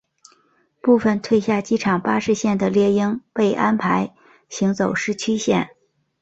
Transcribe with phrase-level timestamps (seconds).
[0.81, 4.15] 部份退下机场巴士线的猎鹰被安排
[4.49, 5.75] 行走市区线。